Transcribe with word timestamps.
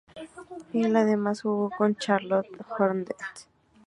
Él 0.73 0.95
además 0.95 1.43
jugó 1.43 1.69
con 1.77 1.93
Charlotte 1.95 2.47
Hornets. 2.79 3.47